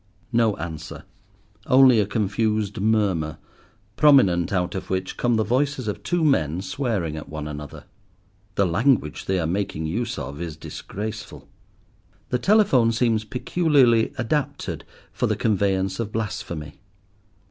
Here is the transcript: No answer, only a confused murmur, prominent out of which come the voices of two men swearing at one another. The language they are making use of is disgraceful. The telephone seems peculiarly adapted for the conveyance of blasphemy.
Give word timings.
No 0.31 0.55
answer, 0.57 1.03
only 1.67 1.99
a 1.99 2.07
confused 2.07 2.79
murmur, 2.81 3.37
prominent 3.97 4.51
out 4.51 4.73
of 4.73 4.89
which 4.89 5.15
come 5.15 5.35
the 5.35 5.43
voices 5.43 5.87
of 5.87 6.01
two 6.01 6.23
men 6.25 6.63
swearing 6.63 7.15
at 7.15 7.29
one 7.29 7.47
another. 7.47 7.83
The 8.55 8.65
language 8.65 9.25
they 9.25 9.37
are 9.39 9.45
making 9.45 9.85
use 9.85 10.17
of 10.17 10.41
is 10.41 10.57
disgraceful. 10.57 11.47
The 12.29 12.39
telephone 12.39 12.91
seems 12.91 13.23
peculiarly 13.23 14.11
adapted 14.17 14.85
for 15.13 15.27
the 15.27 15.35
conveyance 15.35 15.99
of 15.99 16.11
blasphemy. 16.11 16.81